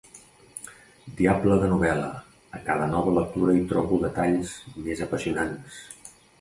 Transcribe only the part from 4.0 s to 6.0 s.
detalls més apassionants!